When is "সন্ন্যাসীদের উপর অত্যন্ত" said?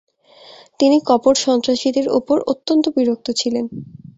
1.37-2.85